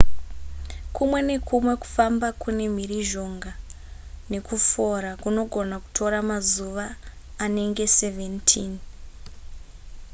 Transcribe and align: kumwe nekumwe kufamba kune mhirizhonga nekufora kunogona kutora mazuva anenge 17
kumwe 0.95 1.19
nekumwe 1.27 1.73
kufamba 1.81 2.27
kune 2.41 2.65
mhirizhonga 2.75 3.51
nekufora 4.31 5.09
kunogona 5.21 5.75
kutora 5.83 6.17
mazuva 6.29 6.85
anenge 7.45 7.85
17 7.99 8.77